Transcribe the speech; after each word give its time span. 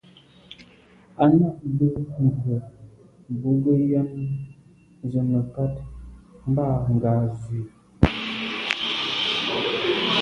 À’ 1.21 1.23
nâ’ 1.39 1.47
bə́ 1.75 1.93
mbrə̀ 2.25 2.59
bú 3.39 3.49
gə 3.63 3.73
́yɑ́nə́ 3.87 4.29
zə̀ 5.11 5.23
mə̀kát 5.29 5.73
mbâ 6.49 6.65
ngɑ̀ 6.93 7.15
zwí. 7.39 7.59